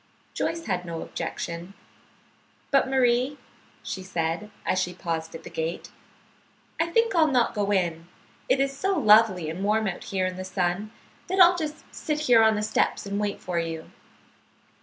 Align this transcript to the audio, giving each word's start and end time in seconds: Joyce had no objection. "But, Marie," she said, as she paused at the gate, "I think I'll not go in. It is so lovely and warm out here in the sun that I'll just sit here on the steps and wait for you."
Joyce 0.33 0.65
had 0.65 0.83
no 0.83 1.03
objection. 1.03 1.75
"But, 2.71 2.89
Marie," 2.89 3.37
she 3.83 4.01
said, 4.01 4.49
as 4.65 4.79
she 4.79 4.95
paused 4.95 5.35
at 5.35 5.43
the 5.43 5.49
gate, 5.51 5.91
"I 6.79 6.87
think 6.87 7.13
I'll 7.13 7.27
not 7.27 7.53
go 7.53 7.69
in. 7.69 8.07
It 8.49 8.59
is 8.59 8.75
so 8.75 8.97
lovely 8.97 9.47
and 9.47 9.63
warm 9.63 9.85
out 9.87 10.05
here 10.05 10.25
in 10.25 10.37
the 10.37 10.43
sun 10.43 10.89
that 11.27 11.39
I'll 11.39 11.55
just 11.55 11.85
sit 11.93 12.21
here 12.21 12.41
on 12.41 12.55
the 12.55 12.63
steps 12.63 13.05
and 13.05 13.19
wait 13.19 13.39
for 13.39 13.59
you." 13.59 13.91